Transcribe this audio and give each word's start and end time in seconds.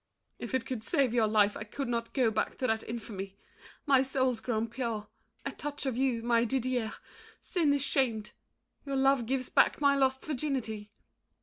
If 0.39 0.55
it 0.55 0.67
would 0.71 0.81
save 0.81 1.13
your 1.13 1.27
life, 1.27 1.55
I 1.55 1.63
could 1.63 1.87
not 1.87 2.13
go 2.15 2.31
Back 2.31 2.57
to 2.57 2.65
that 2.65 2.83
infamy. 2.89 3.37
My 3.85 4.01
soul's 4.01 4.39
grown 4.41 4.67
pure 4.67 5.09
At 5.45 5.59
touch 5.59 5.85
of 5.85 5.95
you, 5.95 6.23
my 6.23 6.43
Didier; 6.43 6.93
sin 7.39 7.71
is 7.71 7.83
shamed. 7.85 8.31
Your 8.83 8.95
love 8.95 9.27
gives 9.27 9.49
back 9.49 9.79
my 9.79 9.95
lost 9.95 10.25
virginity. 10.25 10.89